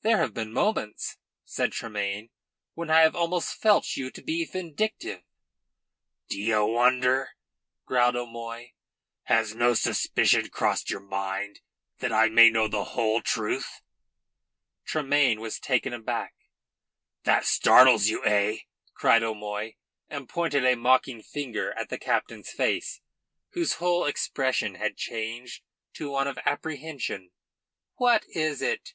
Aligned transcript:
"There 0.00 0.18
have 0.18 0.34
been 0.34 0.52
moments," 0.52 1.18
said 1.44 1.70
Tremayne, 1.70 2.30
"when 2.74 2.90
I 2.90 3.02
have 3.02 3.14
almost 3.14 3.54
felt 3.54 3.94
you 3.96 4.10
to 4.10 4.20
be 4.20 4.44
vindictive." 4.44 5.22
"D'ye 6.28 6.58
wonder?" 6.58 7.36
growled 7.86 8.16
O'Moy. 8.16 8.72
"Has 9.26 9.54
no 9.54 9.74
suspicion 9.74 10.48
crossed 10.50 10.90
your 10.90 10.98
mind 10.98 11.60
that 11.98 12.10
I 12.10 12.28
may 12.28 12.50
know 12.50 12.66
the 12.66 12.82
whole 12.86 13.20
truth?" 13.22 13.82
Tremayne 14.84 15.38
was 15.40 15.60
taken 15.60 15.92
aback. 15.92 16.34
"That 17.22 17.46
startles 17.46 18.08
you, 18.08 18.24
eh?" 18.24 18.62
cried 18.94 19.22
O'Moy, 19.22 19.76
and 20.08 20.28
pointed 20.28 20.64
a 20.64 20.74
mocking 20.74 21.22
finger 21.22 21.70
at 21.78 21.88
the 21.88 21.98
captain's 22.00 22.50
face, 22.50 23.00
whose 23.50 23.74
whole 23.74 24.06
expression 24.06 24.74
had 24.74 24.96
changed 24.96 25.62
to 25.92 26.10
one 26.10 26.26
of 26.26 26.36
apprehension. 26.38 27.30
"What 27.94 28.24
is 28.28 28.60
it?" 28.60 28.94